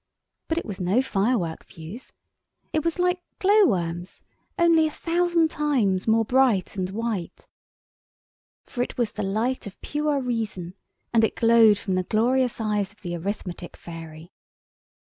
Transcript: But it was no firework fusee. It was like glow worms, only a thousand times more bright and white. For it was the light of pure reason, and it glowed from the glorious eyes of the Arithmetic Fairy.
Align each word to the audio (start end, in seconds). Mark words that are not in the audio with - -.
But 0.47 0.57
it 0.57 0.65
was 0.65 0.81
no 0.81 0.99
firework 1.03 1.63
fusee. 1.63 2.11
It 2.73 2.83
was 2.83 2.97
like 2.97 3.21
glow 3.37 3.67
worms, 3.67 4.25
only 4.57 4.87
a 4.87 4.89
thousand 4.89 5.51
times 5.51 6.07
more 6.07 6.25
bright 6.25 6.75
and 6.75 6.89
white. 6.89 7.47
For 8.65 8.81
it 8.81 8.97
was 8.97 9.11
the 9.11 9.21
light 9.21 9.67
of 9.67 9.79
pure 9.81 10.19
reason, 10.19 10.73
and 11.13 11.23
it 11.23 11.35
glowed 11.35 11.77
from 11.77 11.93
the 11.93 12.01
glorious 12.03 12.59
eyes 12.59 12.91
of 12.91 13.03
the 13.03 13.15
Arithmetic 13.15 13.77
Fairy. 13.77 14.33